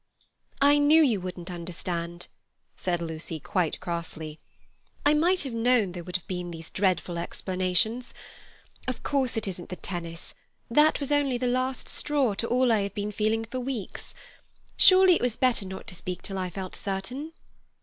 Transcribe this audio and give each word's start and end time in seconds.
"I 0.63 0.79
knew 0.79 1.03
you 1.03 1.21
wouldn't 1.21 1.51
understand," 1.51 2.25
said 2.75 3.03
Lucy 3.03 3.39
quite 3.39 3.79
crossly. 3.79 4.39
"I 5.05 5.13
might 5.13 5.43
have 5.43 5.53
known 5.53 5.91
there 5.91 6.03
would 6.03 6.15
have 6.15 6.25
been 6.27 6.49
these 6.49 6.71
dreadful 6.71 7.19
explanations. 7.19 8.15
Of 8.87 9.03
course, 9.03 9.37
it 9.37 9.47
isn't 9.47 9.69
the 9.69 9.75
tennis—that 9.75 10.99
was 10.99 11.11
only 11.11 11.37
the 11.37 11.45
last 11.45 11.87
straw 11.87 12.33
to 12.33 12.47
all 12.47 12.71
I 12.71 12.79
have 12.81 12.95
been 12.95 13.11
feeling 13.11 13.45
for 13.45 13.59
weeks. 13.59 14.15
Surely 14.75 15.13
it 15.13 15.21
was 15.21 15.37
better 15.37 15.67
not 15.67 15.85
to 15.85 15.93
speak 15.93 16.17
until 16.21 16.39
I 16.39 16.49
felt 16.49 16.75
certain." 16.75 17.33